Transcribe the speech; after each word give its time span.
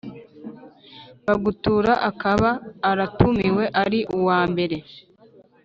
Bagutura 1.25 1.91
akaba 2.09 2.49
aratumiwe 2.89 3.63
ari 3.83 3.99
uwa 4.17 4.39
mbere 4.51 4.77